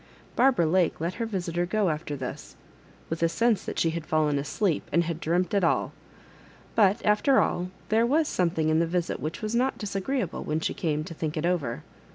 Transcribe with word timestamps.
Barbara 0.35 0.65
Lake 0.65 0.99
let 0.99 1.13
her 1.21 1.27
visitor 1.27 1.67
go^after 1.67 2.17
this, 2.17 2.55
with 3.07 3.21
a 3.21 3.29
sense 3.29 3.63
that 3.65 3.77
she 3.77 3.91
had 3.91 4.03
fallen 4.03 4.39
asleep, 4.39 4.81
and 4.91 5.03
had 5.03 5.19
dreamt 5.19 5.53
it 5.53 5.63
all; 5.63 5.91
but, 6.73 7.05
after 7.05 7.39
all, 7.39 7.69
there 7.89 8.03
was 8.07 8.27
something 8.27 8.69
in 8.69 8.79
the 8.79 8.87
visit 8.87 9.19
which 9.19 9.43
was 9.43 9.53
not 9.53 9.77
disagreeable 9.77 10.43
when 10.43 10.59
£e 10.59 10.73
came 10.75 11.03
to 11.03 11.13
think 11.13 11.37
it 11.37 11.45
over. 11.45 11.83